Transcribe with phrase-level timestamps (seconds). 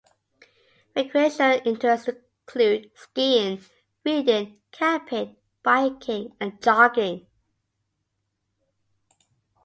[0.95, 3.61] Recreational interests include skiing,
[4.03, 7.27] reading, camping, biking, and jogging.